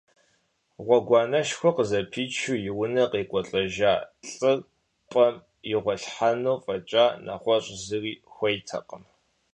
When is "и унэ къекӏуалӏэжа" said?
2.69-3.93